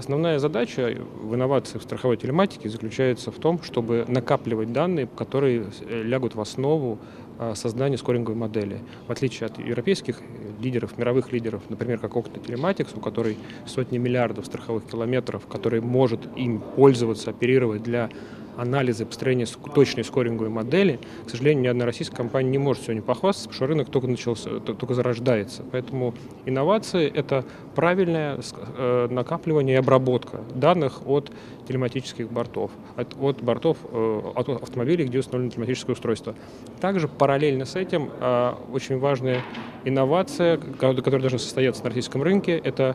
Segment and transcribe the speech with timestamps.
[0.00, 6.02] Основная задача в инновации в страховой телематике заключается в том, чтобы накапливать данные, которые э,
[6.02, 6.98] лягут в основу
[7.38, 8.78] а, создания скоринговой модели.
[9.08, 10.22] В отличие от европейских
[10.58, 16.20] лидеров, мировых лидеров, например, как Octa Telematics, у которой сотни миллиардов страховых километров, который может
[16.34, 18.08] им пользоваться, оперировать для
[18.56, 23.02] анализа и построения точной скоринговой модели, к сожалению, ни одна российская компания не может сегодня
[23.02, 25.62] похвастаться, потому что рынок только начался, только зарождается.
[25.70, 26.14] Поэтому
[26.46, 28.38] инновации– это правильное
[28.76, 31.30] э, накапливание и обработка данных от
[31.68, 36.34] телематических бортов, от, от бортов э, от автомобилей, где установлено телематическое устройство.
[36.80, 39.42] Также параллельно с этим э, очень важная
[39.84, 42.94] инновация, которая должна состояться на российском рынке, это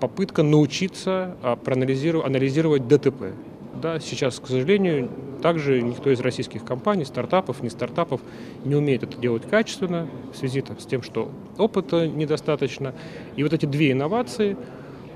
[0.00, 3.32] попытка научиться проанализировать анализировать ДТП.
[3.80, 5.10] Да, сейчас, к сожалению,
[5.42, 8.20] также никто из российских компаний, стартапов, не стартапов
[8.64, 12.94] не умеет это делать качественно в связи с тем, что опыта недостаточно.
[13.36, 14.56] И вот эти две инновации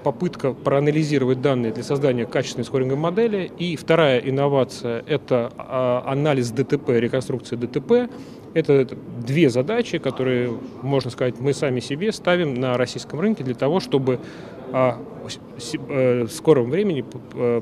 [0.02, 3.50] попытка проанализировать данные для создания качественной скоринговой модели.
[3.58, 8.10] И вторая инновация– это а, анализ ДТП, реконструкция ДТП.
[8.52, 8.88] Это
[9.24, 14.18] две задачи, которые, можно сказать, мы сами себе ставим на российском рынке для того, чтобы
[14.72, 14.98] а,
[15.88, 17.60] э, в скором времени э,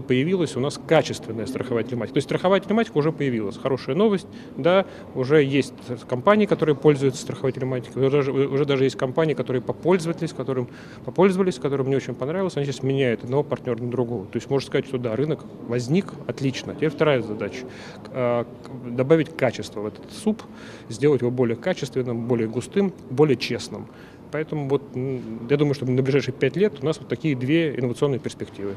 [0.00, 2.14] появилась у нас качественная страховая телематика.
[2.14, 3.58] То есть страховая телематика уже появилась.
[3.58, 4.26] Хорошая новость,
[4.56, 5.74] да, уже есть
[6.08, 10.68] компании, которые пользуются страховой телематикой, уже даже, уже даже есть компании, которые попользовались, которым
[11.04, 14.24] попользовались, которым не очень понравилось, они сейчас меняют одного партнера на другого.
[14.24, 16.74] То есть можно сказать, что да, рынок возник, отлично.
[16.74, 17.66] Теперь вторая задача
[18.12, 18.46] а,
[18.86, 20.42] добавить качество в этот суп,
[20.88, 23.88] сделать его более качественным, более густым, более честным.
[24.32, 28.20] Поэтому вот я думаю, что на ближайшие пять лет у нас вот такие две инновационные
[28.20, 28.74] перспективы.